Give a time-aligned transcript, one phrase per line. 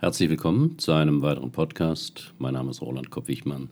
[0.00, 2.32] Herzlich willkommen zu einem weiteren Podcast.
[2.38, 3.68] Mein Name ist Roland Kopp-Wichmann.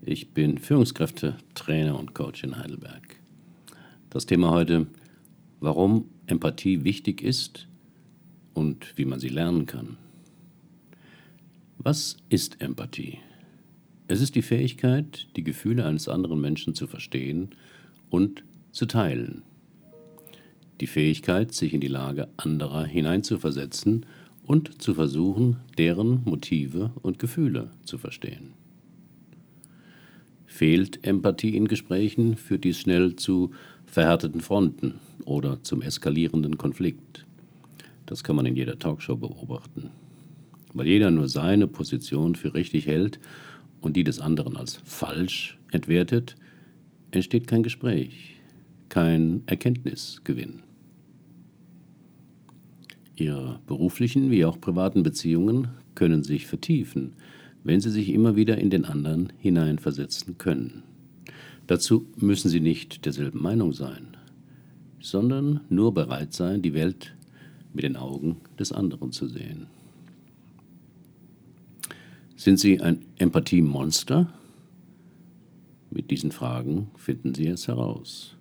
[0.00, 3.16] Ich bin Führungskräfte, Trainer und Coach in Heidelberg.
[4.08, 4.86] Das Thema heute,
[5.58, 7.66] warum Empathie wichtig ist
[8.54, 9.96] und wie man sie lernen kann.
[11.78, 13.18] Was ist Empathie?
[14.06, 17.56] Es ist die Fähigkeit, die Gefühle eines anderen Menschen zu verstehen
[18.08, 19.42] und zu teilen.
[20.80, 24.06] Die Fähigkeit, sich in die Lage anderer hineinzuversetzen
[24.44, 28.54] und zu versuchen, deren Motive und Gefühle zu verstehen.
[30.46, 33.52] Fehlt Empathie in Gesprächen, führt dies schnell zu
[33.86, 34.94] verhärteten Fronten
[35.24, 37.24] oder zum eskalierenden Konflikt.
[38.06, 39.90] Das kann man in jeder Talkshow beobachten.
[40.74, 43.20] Weil jeder nur seine Position für richtig hält
[43.80, 46.36] und die des anderen als falsch entwertet,
[47.10, 48.36] entsteht kein Gespräch,
[48.88, 50.62] kein Erkenntnisgewinn.
[53.22, 57.14] Ihre beruflichen wie auch privaten Beziehungen können sich vertiefen,
[57.64, 60.82] wenn Sie sich immer wieder in den anderen hineinversetzen können.
[61.66, 64.16] Dazu müssen Sie nicht derselben Meinung sein,
[65.00, 67.14] sondern nur bereit sein, die Welt
[67.72, 69.66] mit den Augen des anderen zu sehen.
[72.36, 74.32] Sind Sie ein Empathiemonster?
[75.90, 78.36] Mit diesen Fragen finden Sie es heraus.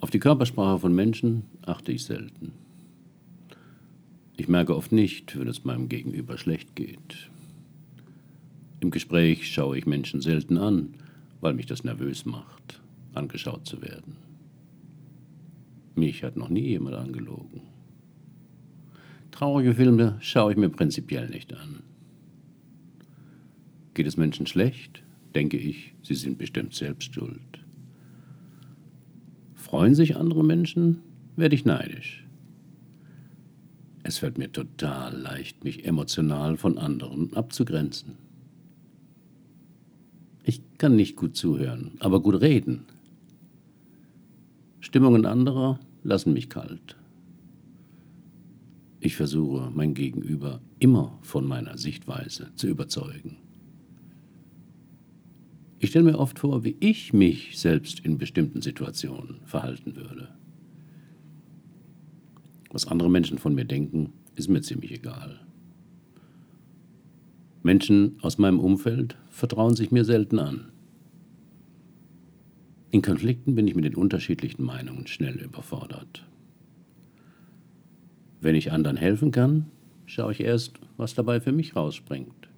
[0.00, 2.52] Auf die Körpersprache von Menschen achte ich selten.
[4.36, 7.30] Ich merke oft nicht, wenn es meinem Gegenüber schlecht geht.
[8.80, 10.94] Im Gespräch schaue ich Menschen selten an,
[11.40, 12.80] weil mich das nervös macht,
[13.14, 14.16] angeschaut zu werden.
[15.94, 17.62] Mich hat noch nie jemand angelogen.
[19.30, 21.82] Traurige Filme schaue ich mir prinzipiell nicht an.
[23.94, 25.04] Geht es Menschen schlecht,
[25.36, 27.40] denke ich, sie sind bestimmt selbst schuld.
[29.54, 31.00] Freuen sich andere Menschen,
[31.36, 32.23] werde ich neidisch.
[34.06, 38.16] Es fällt mir total leicht, mich emotional von anderen abzugrenzen.
[40.42, 42.84] Ich kann nicht gut zuhören, aber gut reden.
[44.80, 46.96] Stimmungen anderer lassen mich kalt.
[49.00, 53.38] Ich versuche, mein Gegenüber immer von meiner Sichtweise zu überzeugen.
[55.78, 60.28] Ich stelle mir oft vor, wie ich mich selbst in bestimmten Situationen verhalten würde.
[62.74, 65.38] Was andere Menschen von mir denken, ist mir ziemlich egal.
[67.62, 70.72] Menschen aus meinem Umfeld vertrauen sich mir selten an.
[72.90, 76.26] In Konflikten bin ich mit den unterschiedlichen Meinungen schnell überfordert.
[78.40, 79.66] Wenn ich anderen helfen kann,
[80.06, 82.48] schaue ich erst, was dabei für mich rausspringt.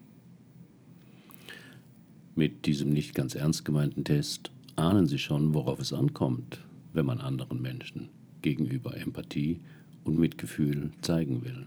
[2.35, 6.63] Mit diesem nicht ganz ernst gemeinten Test ahnen Sie schon, worauf es ankommt,
[6.95, 8.09] wenn man anderen Menschen
[8.41, 9.61] gegenüber Empathie
[10.07, 11.67] und Mitgefühl zeigen will.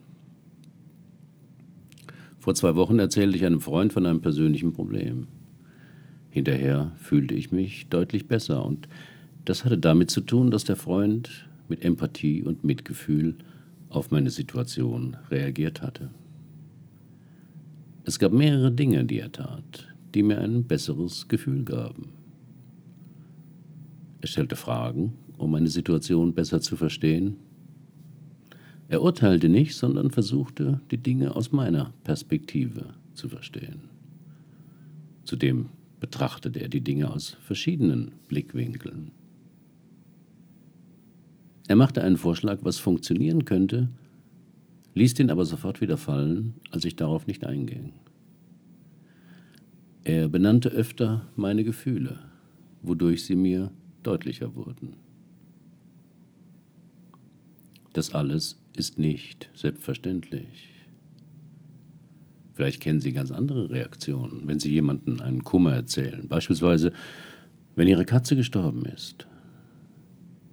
[2.40, 5.28] Vor zwei Wochen erzählte ich einem Freund von einem persönlichen Problem.
[6.30, 8.88] Hinterher fühlte ich mich deutlich besser und
[9.46, 13.36] das hatte damit zu tun, dass der Freund mit Empathie und Mitgefühl
[13.90, 16.12] auf meine Situation reagiert hatte.
[18.06, 22.10] Es gab mehrere Dinge, die er tat, die mir ein besseres Gefühl gaben.
[24.22, 27.38] Er stellte Fragen, um meine Situation besser zu verstehen,
[28.90, 33.90] er urteilte nicht, sondern versuchte, die Dinge aus meiner Perspektive zu verstehen.
[35.24, 35.68] Zudem
[36.00, 39.12] betrachtete er die Dinge aus verschiedenen Blickwinkeln.
[41.68, 43.90] Er machte einen Vorschlag, was funktionieren könnte,
[44.96, 47.94] ließ den aber sofort wieder fallen, als ich darauf nicht einging.
[50.04, 52.18] Er benannte öfter meine Gefühle,
[52.82, 53.70] wodurch sie mir
[54.02, 54.96] deutlicher wurden.
[57.94, 60.70] Das alles ist nicht selbstverständlich.
[62.54, 66.28] Vielleicht kennen Sie ganz andere Reaktionen, wenn Sie jemandem einen Kummer erzählen.
[66.28, 66.92] Beispielsweise,
[67.76, 69.28] wenn Ihre Katze gestorben ist.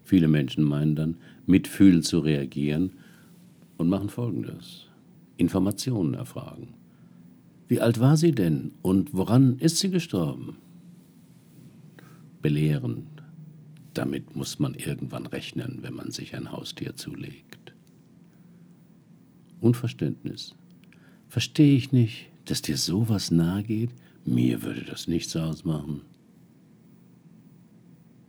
[0.05, 2.93] Viele Menschen meinen dann, mitfühlend zu reagieren
[3.77, 4.87] und machen Folgendes.
[5.37, 6.75] Informationen erfragen.
[7.69, 10.57] Wie alt war sie denn und woran ist sie gestorben?
[12.41, 13.16] Belehrend.
[13.97, 17.73] Damit muss man irgendwann rechnen, wenn man sich ein Haustier zulegt.
[19.59, 20.55] Unverständnis.
[21.31, 23.89] Verstehe ich nicht, dass dir sowas nahe geht?
[24.27, 26.03] Mir würde das nichts ausmachen.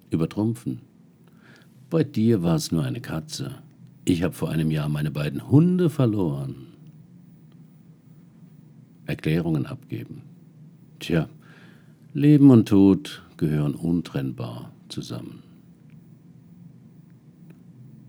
[0.09, 0.79] Übertrumpfen.
[1.89, 3.61] Bei dir war es nur eine Katze.
[4.05, 6.67] Ich habe vor einem Jahr meine beiden Hunde verloren.
[9.05, 10.21] Erklärungen abgeben.
[10.99, 11.27] Tja,
[12.13, 15.43] Leben und Tod gehören untrennbar zusammen.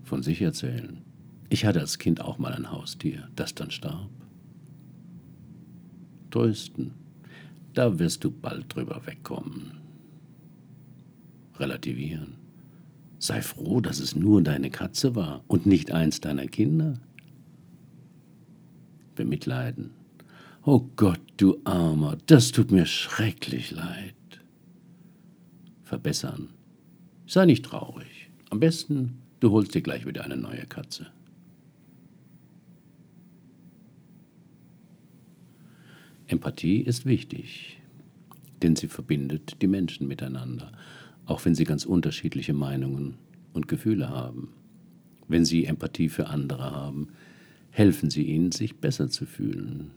[0.09, 1.03] Von sich erzählen.
[1.49, 4.09] Ich hatte als Kind auch mal ein Haustier, das dann starb.
[6.31, 6.95] trösten.
[7.75, 9.77] Da wirst du bald drüber wegkommen.
[11.59, 12.37] Relativieren.
[13.19, 16.95] Sei froh, dass es nur deine Katze war und nicht eins deiner Kinder.
[19.13, 19.91] Bemitleiden.
[20.63, 24.15] Oh Gott, du Armer, das tut mir schrecklich leid.
[25.83, 26.49] Verbessern.
[27.27, 28.31] Sei nicht traurig.
[28.49, 31.07] Am besten, du holst dir gleich wieder eine neue Katze.
[36.27, 37.81] Empathie ist wichtig,
[38.61, 40.71] denn sie verbindet die Menschen miteinander,
[41.25, 43.15] auch wenn sie ganz unterschiedliche Meinungen
[43.53, 44.49] und Gefühle haben.
[45.27, 47.09] Wenn sie Empathie für andere haben,
[47.71, 49.91] helfen sie ihnen, sich besser zu fühlen.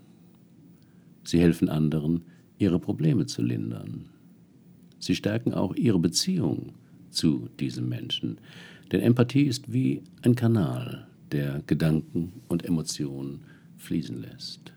[1.25, 2.23] Sie helfen anderen,
[2.59, 4.07] ihre Probleme zu lindern.
[4.99, 6.73] Sie stärken auch ihre Beziehung
[7.13, 8.39] zu diesem Menschen,
[8.91, 13.45] denn Empathie ist wie ein Kanal, der Gedanken und Emotionen
[13.79, 14.73] fließen lässt.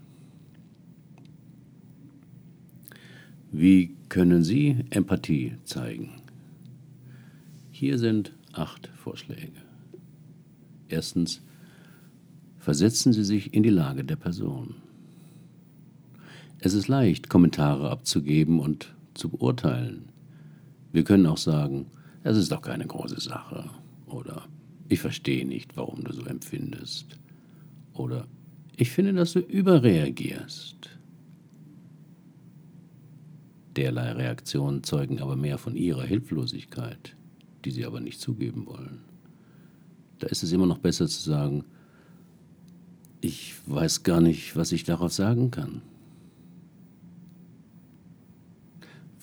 [3.52, 6.22] Wie können Sie Empathie zeigen?
[7.72, 9.62] Hier sind acht Vorschläge.
[10.88, 11.42] Erstens,
[12.58, 14.76] versetzen Sie sich in die Lage der Person.
[16.60, 20.10] Es ist leicht, Kommentare abzugeben und zu beurteilen.
[20.92, 21.88] Wir können auch sagen,
[22.26, 23.70] es ist doch keine große Sache
[24.08, 24.48] oder
[24.90, 27.20] ich verstehe nicht, warum du so empfindest
[27.94, 28.28] oder
[28.76, 30.90] ich finde, dass du überreagierst.
[33.76, 37.16] Derlei Reaktionen zeugen aber mehr von ihrer Hilflosigkeit,
[37.64, 39.02] die sie aber nicht zugeben wollen.
[40.20, 41.64] Da ist es immer noch besser zu sagen,
[43.22, 45.84] ich weiß gar nicht, was ich darauf sagen kann.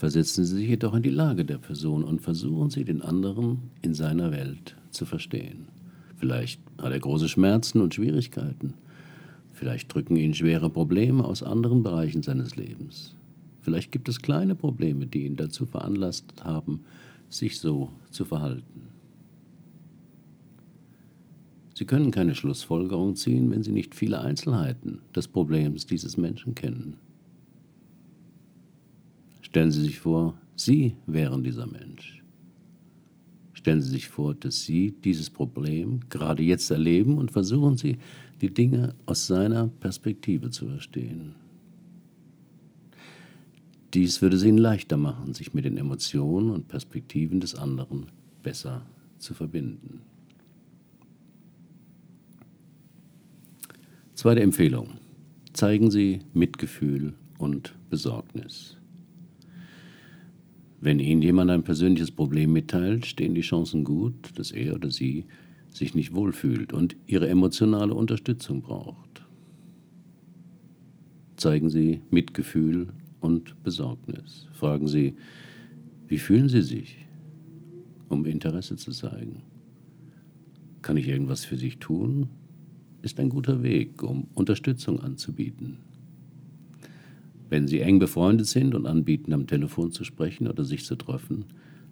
[0.03, 3.95] Versetzen Sie sich jedoch in die Lage der Person und versuchen Sie, den anderen in
[3.95, 5.69] seiner Welt zu verstehen.
[6.17, 8.75] Vielleicht hat er große Schmerzen und Schwierigkeiten.
[9.53, 13.15] Vielleicht drücken ihn schwere Probleme aus anderen Bereichen seines Lebens.
[13.61, 16.81] Vielleicht gibt es kleine Probleme, die ihn dazu veranlasst haben,
[17.29, 18.89] sich so zu verhalten.
[21.75, 26.97] Sie können keine Schlussfolgerung ziehen, wenn Sie nicht viele Einzelheiten des Problems dieses Menschen kennen.
[29.53, 32.23] Stellen Sie sich vor, Sie wären dieser Mensch.
[33.53, 37.99] Stellen Sie sich vor, dass Sie dieses Problem gerade jetzt erleben und versuchen Sie,
[38.41, 41.35] die Dinge aus seiner Perspektive zu verstehen.
[43.93, 48.07] Dies würde es ihnen leichter machen, sich mit den Emotionen und Perspektiven des anderen
[48.43, 48.87] besser
[49.19, 50.01] zu verbinden.
[54.15, 54.93] Zweite Empfehlung.
[55.53, 58.79] Zeigen Sie Mitgefühl und Besorgnis.
[60.83, 65.27] Wenn Ihnen jemand ein persönliches Problem mitteilt, stehen die Chancen gut, dass er oder sie
[65.71, 69.25] sich nicht wohlfühlt und Ihre emotionale Unterstützung braucht.
[71.37, 72.89] Zeigen Sie Mitgefühl
[73.21, 74.49] und Besorgnis.
[74.55, 75.15] Fragen Sie,
[76.09, 77.07] wie fühlen Sie sich,
[78.09, 79.43] um Interesse zu zeigen?
[80.83, 82.29] Kann ich irgendwas für sich tun?
[83.03, 85.79] Ist ein guter Weg, um Unterstützung anzubieten.
[87.53, 91.45] Wenn Sie eng befreundet sind und anbieten, am Telefon zu sprechen oder sich zu treffen,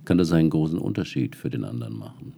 [0.06, 2.32] kann das einen großen Unterschied für den anderen machen.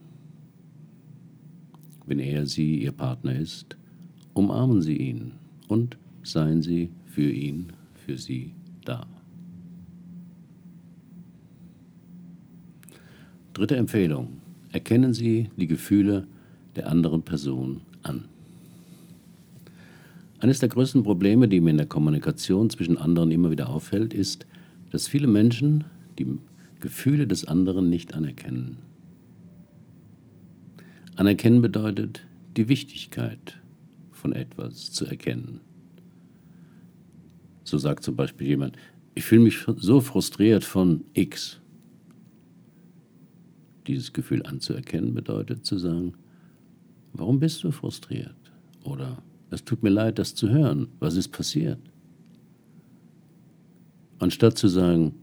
[2.05, 3.77] Wenn er sie Ihr Partner ist,
[4.35, 5.35] umarmen Sie ihn
[5.69, 9.07] und seien Sie für ihn, für sie da.
[13.53, 14.39] Dritte Empfehlung.
[14.73, 16.27] Erkennen Sie die Gefühle
[16.75, 18.32] der anderen Person an.
[20.43, 24.45] Eines der größten Probleme, die mir in der Kommunikation zwischen anderen immer wieder auffällt, ist,
[24.91, 25.85] dass viele Menschen
[26.19, 26.37] die
[26.81, 28.79] Gefühle des anderen nicht anerkennen.
[31.15, 33.61] Anerkennen bedeutet, die Wichtigkeit
[34.11, 35.61] von etwas zu erkennen.
[37.63, 38.77] So sagt zum Beispiel jemand,
[39.15, 41.61] ich fühle mich so frustriert von X.
[43.87, 46.15] Dieses Gefühl anzuerkennen bedeutet zu sagen,
[47.13, 48.35] warum bist du frustriert?
[48.83, 49.23] Oder
[49.53, 50.89] es tut mir leid, das zu hören.
[50.99, 51.79] Was ist passiert?
[54.19, 55.15] Anstatt zu sagen,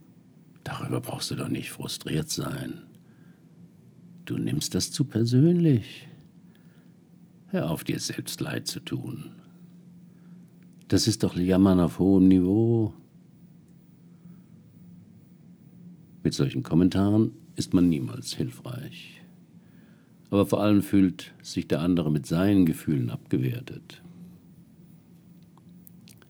[0.64, 2.84] darüber brauchst du doch nicht frustriert sein.
[4.26, 6.08] Du nimmst das zu persönlich.
[7.48, 9.32] Hör auf, dir selbst leid zu tun.
[10.88, 12.94] Das ist doch Jammern auf hohem Niveau.
[16.24, 19.22] Mit solchen Kommentaren ist man niemals hilfreich.
[20.30, 24.04] Aber vor allem fühlt sich der andere mit seinen Gefühlen abgewertet.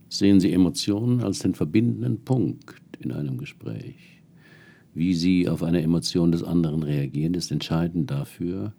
[0.10, 4.22] Sehen Sie Emotionen als den verbindenden Punkt in einem Gespräch.
[4.96, 8.74] Wie Sie auf eine Emotion des anderen reagieren, ist entscheidend dafür,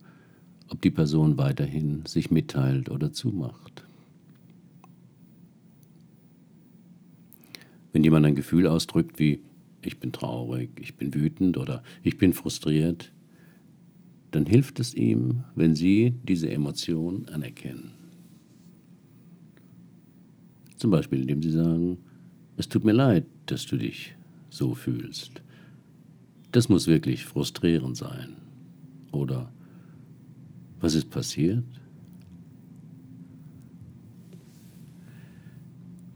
[0.68, 3.84] ob die Person weiterhin sich mitteilt oder zumacht.
[7.92, 9.40] Wenn jemand ein Gefühl ausdrückt wie
[9.82, 13.12] ich bin traurig, ich bin wütend oder ich bin frustriert,
[14.30, 17.99] dann hilft es ihm, wenn Sie diese Emotion anerkennen.
[20.80, 21.98] Zum Beispiel, indem Sie sagen,
[22.56, 24.14] es tut mir leid, dass du dich
[24.48, 25.42] so fühlst.
[26.52, 28.36] Das muss wirklich frustrierend sein.
[29.12, 29.52] Oder
[30.80, 31.64] was ist passiert?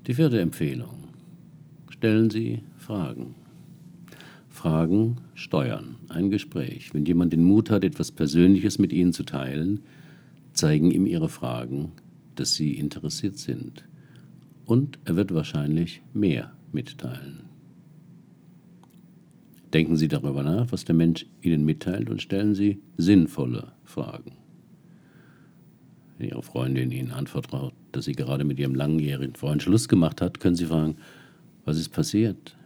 [0.06, 1.08] Die vierte Empfehlung.
[1.90, 3.34] Stellen Sie Fragen.
[4.48, 6.94] Fragen steuern ein Gespräch.
[6.94, 9.80] Wenn jemand den Mut hat, etwas Persönliches mit Ihnen zu teilen,
[10.54, 11.92] zeigen ihm Ihre Fragen,
[12.34, 13.84] dass Sie interessiert sind.
[14.64, 17.44] Und er wird wahrscheinlich mehr mitteilen.
[19.72, 24.32] Denken Sie darüber nach, was der Mensch Ihnen mitteilt und stellen Sie sinnvolle Fragen.
[26.16, 30.38] Wenn Ihre Freundin Ihnen anvertraut, dass sie gerade mit Ihrem langjährigen Freund Schluss gemacht hat,
[30.38, 30.96] können Sie fragen,
[31.64, 32.56] was ist passiert?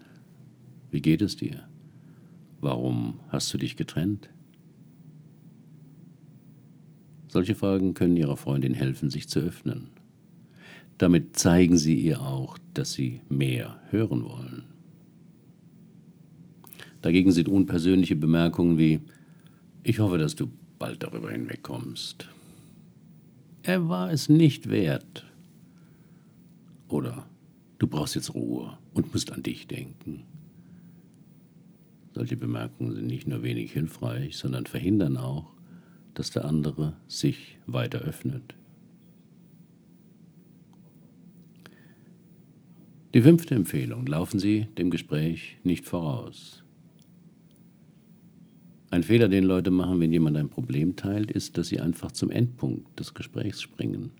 [0.90, 1.66] Wie geht es dir?
[2.60, 4.28] Warum hast du dich getrennt?
[7.28, 9.88] Solche Fragen können Ihrer Freundin helfen, sich zu öffnen.
[10.98, 14.64] Damit zeigen Sie ihr auch, dass Sie mehr hören wollen.
[17.02, 19.00] Dagegen sind unpersönliche Bemerkungen wie
[19.84, 22.28] Ich hoffe, dass du bald darüber hinwegkommst.
[23.62, 25.24] Er war es nicht wert.
[26.88, 27.26] Oder
[27.78, 30.24] Du brauchst jetzt Ruhe und musst an dich denken.
[32.12, 35.52] Solche Bemerkungen sind nicht nur wenig hilfreich, sondern verhindern auch,
[36.14, 38.54] dass der andere sich weiter öffnet.
[43.14, 44.06] Die fünfte Empfehlung.
[44.06, 46.62] Laufen Sie dem Gespräch nicht voraus.
[48.90, 52.30] Ein Fehler, den Leute machen, wenn jemand ein Problem teilt, ist, dass sie einfach zum
[52.30, 54.12] Endpunkt des Gesprächs springen.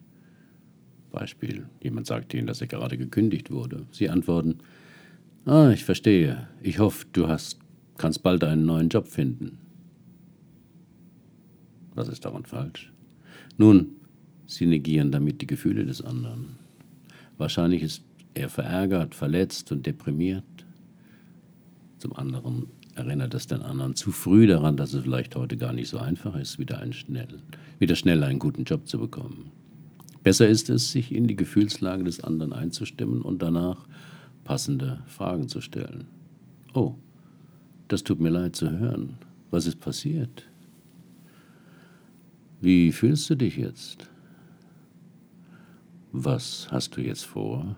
[1.11, 3.87] Beispiel, jemand sagt Ihnen, dass er gerade gekündigt wurde.
[3.93, 4.59] Sie antworten,
[5.47, 7.59] ah, ich verstehe, ich hoffe, du hast
[7.99, 9.59] kannst bald einen neuen Job finden.
[11.95, 12.93] Was ist daran falsch?
[13.59, 13.89] Nun,
[14.47, 16.57] sie negieren damit die Gefühle des anderen.
[17.37, 18.05] Wahrscheinlich ist
[18.35, 20.45] er verärgert, verletzt und deprimiert.
[21.99, 25.89] Zum anderen erinnert es den anderen zu früh daran, dass es vielleicht heute gar nicht
[25.89, 27.41] so einfach ist, wieder, einen schnell,
[27.79, 29.51] wieder schnell einen guten Job zu bekommen.
[30.23, 33.87] Besser ist es, sich in die Gefühlslage des anderen einzustimmen und danach
[34.45, 36.07] passende Fragen zu stellen.
[36.75, 36.95] Oh,
[37.89, 39.17] das tut mir leid zu hören.
[39.51, 40.47] Was ist passiert?
[42.61, 44.09] Wie fühlst du dich jetzt?
[46.13, 47.77] Was hast du jetzt vor?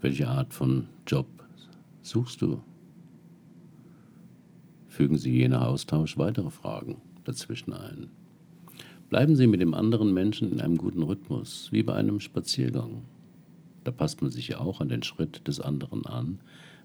[0.00, 1.26] Welche Art von Job
[2.02, 2.62] suchst du?
[4.86, 8.08] Fügen Sie je nach Austausch weitere Fragen dazwischen ein.
[9.10, 13.02] Bleiben Sie mit dem anderen Menschen in einem guten Rhythmus, wie bei einem Spaziergang.
[13.82, 16.40] Da passt man sich ja auch an den Schritt des anderen an,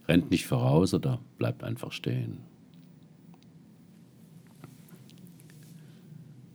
[0.07, 2.39] rennt nicht voraus oder bleibt einfach stehen.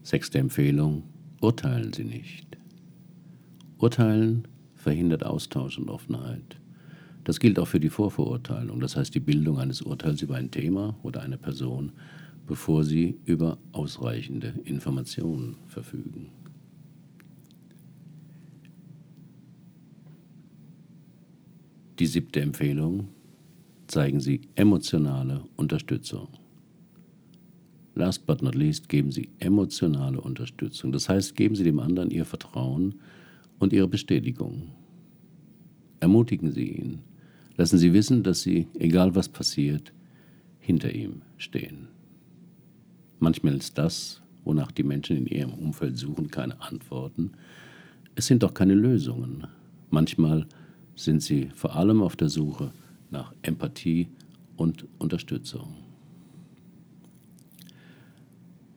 [0.01, 1.03] Sechste Empfehlung,
[1.39, 2.57] urteilen Sie nicht.
[3.77, 4.47] Urteilen
[4.79, 6.57] verhindert Austausch und Offenheit.
[7.25, 10.95] Das gilt auch für die Vorverurteilung, das heißt die Bildung eines Urteils über ein Thema
[11.03, 11.91] oder eine Person,
[12.47, 16.29] bevor Sie über ausreichende Informationen verfügen.
[21.99, 23.09] Die siebte Empfehlung,
[23.87, 26.29] zeigen Sie emotionale Unterstützung.
[27.95, 30.93] Last but not least, geben Sie emotionale Unterstützung.
[30.93, 32.95] Das heißt, geben Sie dem anderen Ihr Vertrauen
[33.59, 34.71] und Ihre Bestätigung.
[35.99, 36.99] Ermutigen Sie ihn.
[37.57, 39.93] Lassen Sie wissen, dass Sie, egal was passiert,
[40.59, 41.87] hinter ihm stehen.
[43.19, 47.31] Manchmal ist das, wonach die Menschen in ihrem Umfeld suchen, keine Antworten.
[48.15, 49.47] Es sind doch keine Lösungen.
[49.89, 50.45] Manchmal
[50.95, 52.71] sind sie vor allem auf der Suche
[53.09, 54.09] nach Empathie
[54.57, 55.75] und Unterstützung.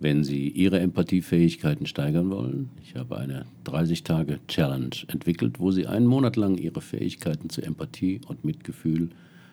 [0.02, 6.34] Wenn Sie Ihre Empathiefähigkeiten steigern wollen, ich habe eine 30-Tage-Challenge entwickelt, wo Sie einen Monat
[6.34, 9.10] lang Ihre Fähigkeiten zur Empathie und Mitgefühl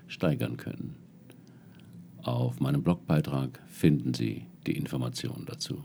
[0.08, 0.96] steigern können.
[2.24, 5.84] Auf meinem Blogbeitrag finden Sie die Informationen dazu.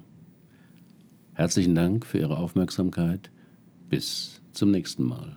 [1.34, 3.30] Herzlichen Dank für Ihre Aufmerksamkeit.
[3.90, 5.36] Bis zum nächsten Mal.